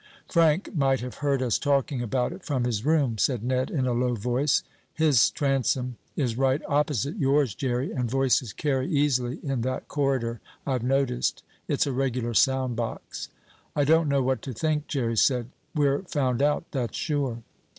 "Frank 0.27 0.75
might 0.75 0.99
have 1.01 1.17
heard 1.21 1.43
us 1.43 1.59
talking 1.59 2.01
about 2.01 2.33
it 2.33 2.43
from 2.43 2.63
his 2.63 2.83
room," 2.83 3.19
said 3.19 3.43
Ned 3.43 3.69
in 3.69 3.85
a 3.85 3.93
low 3.93 4.15
voice. 4.15 4.63
"His 4.95 5.29
transom 5.29 5.95
is 6.15 6.35
right 6.39 6.59
opposite 6.67 7.17
yours, 7.19 7.53
Jerry, 7.53 7.91
and 7.91 8.09
voices 8.09 8.51
carry 8.51 8.89
easily 8.89 9.37
in 9.43 9.61
that 9.61 9.87
corridor, 9.87 10.41
I've 10.65 10.81
noticed. 10.81 11.43
It's 11.67 11.85
a 11.85 11.91
regular 11.93 12.33
sound 12.33 12.75
box." 12.75 13.29
"I 13.75 13.83
don't 13.83 14.09
know 14.09 14.23
what 14.23 14.41
to 14.41 14.53
think," 14.53 14.87
Jerry 14.87 15.17
said. 15.17 15.51
"We're 15.75 16.01
found 16.01 16.41
out, 16.41 16.63
that's 16.71 16.97
sure." 16.97 17.43